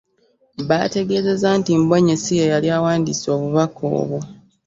[0.67, 4.19] Baategeezezza nti Mbonye si y'eyali awandiise obubaka obwo